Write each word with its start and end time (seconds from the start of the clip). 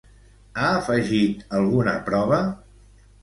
Ha 0.61 0.69
afegit 0.77 1.45
alguna 1.59 1.95
prova? 2.09 2.39